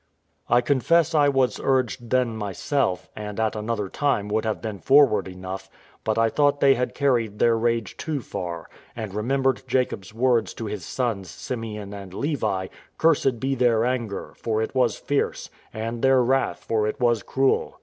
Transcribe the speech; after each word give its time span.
I 0.49 0.61
confess 0.61 1.13
I 1.13 1.29
was 1.29 1.59
urged 1.63 2.09
then 2.09 2.35
myself, 2.35 3.07
and 3.15 3.39
at 3.39 3.55
another 3.55 3.87
time 3.87 4.29
would 4.29 4.45
have 4.45 4.59
been 4.59 4.79
forward 4.79 5.27
enough; 5.27 5.69
but 6.03 6.17
I 6.17 6.27
thought 6.27 6.59
they 6.59 6.73
had 6.73 6.95
carried 6.95 7.37
their 7.37 7.55
rage 7.55 7.97
too 7.97 8.19
far, 8.23 8.67
and 8.95 9.13
remembered 9.13 9.61
Jacob's 9.67 10.11
words 10.11 10.55
to 10.55 10.65
his 10.65 10.83
sons 10.83 11.29
Simeon 11.29 11.93
and 11.93 12.15
Levi: 12.15 12.69
"Cursed 12.97 13.39
be 13.39 13.53
their 13.53 13.85
anger, 13.85 14.33
for 14.37 14.59
it 14.59 14.73
was 14.73 14.97
fierce; 14.97 15.51
and 15.71 16.01
their 16.01 16.23
wrath, 16.23 16.63
for 16.63 16.87
it 16.87 16.99
was 16.99 17.21
cruel." 17.21 17.77